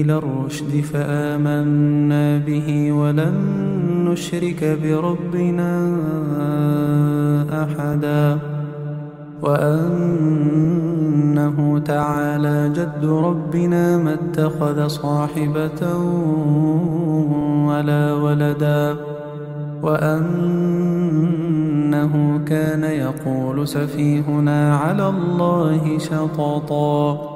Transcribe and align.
إلى 0.00 0.14
الرشد 0.18 0.80
فآمنا 0.80 2.38
به 2.38 2.92
ولن 2.92 3.34
نشرك 4.08 4.78
بربنا 4.82 5.72
أحدا 7.62 8.38
وأنه 9.42 10.36
تعالى 11.78 12.72
جد 12.74 13.04
ربنا 13.04 13.98
ما 13.98 14.14
اتخذ 14.14 14.86
صاحبة 14.86 15.96
ولا 17.68 18.12
ولدا 18.12 18.96
وأنه 19.82 20.86
كان 22.46 22.84
يقول 22.84 23.68
سفيهنا 23.68 24.76
على 24.76 25.08
الله 25.08 25.98
شططا 25.98 27.35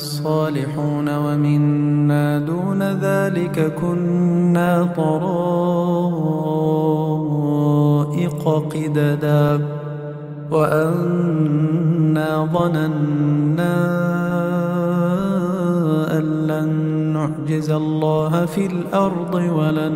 الصالحون 0.00 1.08
ومنا 1.16 2.38
دون 2.38 2.82
ذلك 2.82 3.74
كنا 3.80 4.88
طرائق 4.96 5.20
قددا 8.74 9.60
وأنا 10.50 12.48
ظننا 12.52 13.76
أن 16.18 16.46
لن 16.46 16.70
نعجز 17.12 17.70
الله 17.70 18.46
في 18.46 18.66
الأرض 18.66 19.34
ولن 19.34 19.94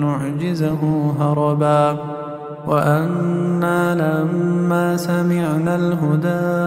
نعجزه 0.00 1.12
هربا 1.20 1.96
وأنا 2.66 3.94
لما 3.94 4.96
سمعنا 4.96 5.76
الهدى 5.76 6.66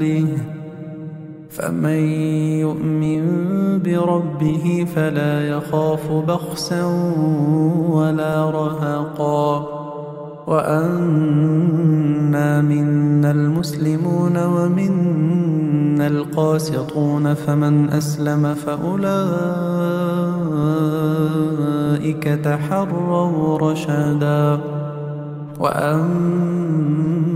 به 0.00 0.26
فمن 1.50 2.00
يؤمن 2.64 3.22
بربه 3.82 4.86
فلا 4.94 5.48
يخاف 5.48 6.12
بخسا 6.28 6.84
ولا 7.90 8.50
رهقا. 8.50 9.66
وأنا 10.46 11.80
منا 12.62 13.30
المسلمون 13.30 14.36
ومنا 14.36 16.06
القاسطون 16.06 17.34
فمن 17.34 17.90
أسلم 17.90 18.54
فأولئك 18.54 19.04
تحروا 22.24 23.58
رشدا. 23.58 24.60
وأما 25.60 27.07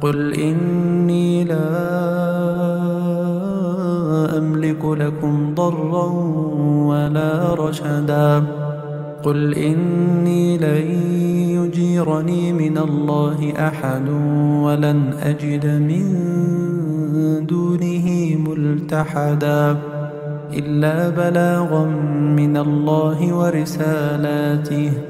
قل 0.00 0.34
إني 0.34 1.44
لا 1.44 1.70
أملك 4.38 4.84
لكم 4.84 5.54
ضرا 5.54 6.06
ولا 6.88 7.54
رشدا. 7.54 8.42
قل 9.22 9.54
إني 9.54 10.58
لن 10.58 10.86
يجيرني 11.60 12.52
من 12.52 12.78
الله 12.78 13.52
أحد 13.58 14.08
ولن 14.64 15.12
أجد 15.22 15.66
من 15.66 16.04
دونه 17.46 18.36
ملتحدا. 18.48 19.76
إلا 20.52 21.08
بلاغا 21.08 21.84
من 22.36 22.56
الله 22.56 23.34
ورسالاته. 23.34 25.09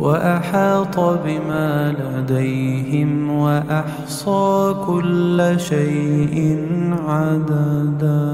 وأحاط 0.00 1.00
بما 1.00 1.94
لديهم 2.00 3.30
وأحصى 3.30 4.74
كل 4.86 5.54
شيء 5.58 6.68
عددا. 7.08 8.24